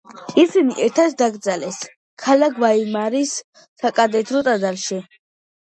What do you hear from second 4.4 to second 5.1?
ტაძარში.